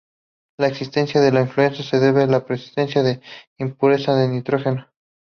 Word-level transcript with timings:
La 0.57 0.65
existencia 0.67 1.21
de 1.21 1.31
la 1.31 1.45
fluencia 1.45 1.85
se 1.85 1.99
debe 1.99 2.23
a 2.23 2.25
la 2.25 2.43
presencia 2.43 3.03
de 3.03 3.21
impurezas 3.59 4.17
de 4.17 4.29
nitrógeno. 4.29 4.87